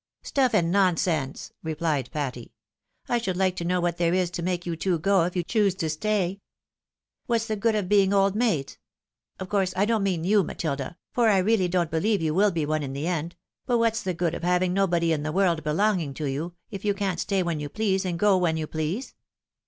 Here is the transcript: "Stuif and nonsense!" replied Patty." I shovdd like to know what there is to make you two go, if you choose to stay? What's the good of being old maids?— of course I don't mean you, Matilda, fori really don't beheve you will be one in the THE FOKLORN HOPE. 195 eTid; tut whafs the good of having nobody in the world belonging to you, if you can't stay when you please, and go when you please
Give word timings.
"Stuif 0.25 0.55
and 0.55 0.71
nonsense!" 0.71 1.53
replied 1.63 2.09
Patty." 2.11 2.53
I 3.07 3.19
shovdd 3.19 3.35
like 3.35 3.55
to 3.57 3.63
know 3.63 3.79
what 3.79 3.97
there 3.97 4.15
is 4.15 4.31
to 4.31 4.41
make 4.41 4.65
you 4.65 4.75
two 4.75 4.97
go, 4.97 5.25
if 5.25 5.35
you 5.35 5.43
choose 5.43 5.75
to 5.75 5.91
stay? 5.91 6.41
What's 7.27 7.45
the 7.45 7.55
good 7.55 7.75
of 7.75 7.87
being 7.87 8.11
old 8.11 8.35
maids?— 8.35 8.79
of 9.39 9.47
course 9.49 9.73
I 9.77 9.85
don't 9.85 10.01
mean 10.01 10.23
you, 10.23 10.41
Matilda, 10.41 10.97
fori 11.11 11.43
really 11.43 11.67
don't 11.67 11.91
beheve 11.91 12.19
you 12.21 12.33
will 12.33 12.49
be 12.49 12.65
one 12.65 12.81
in 12.81 12.93
the 12.93 13.01
THE 13.01 13.05
FOKLORN 13.09 13.13
HOPE. 13.13 13.13
195 13.13 13.29
eTid; 13.29 13.67
tut 13.67 13.79
whafs 13.79 14.03
the 14.03 14.13
good 14.17 14.33
of 14.33 14.41
having 14.41 14.73
nobody 14.73 15.11
in 15.13 15.21
the 15.21 15.31
world 15.31 15.63
belonging 15.63 16.15
to 16.15 16.25
you, 16.25 16.53
if 16.71 16.83
you 16.83 16.95
can't 16.95 17.19
stay 17.19 17.43
when 17.43 17.59
you 17.59 17.69
please, 17.69 18.03
and 18.03 18.17
go 18.17 18.39
when 18.39 18.57
you 18.57 18.65
please 18.65 19.13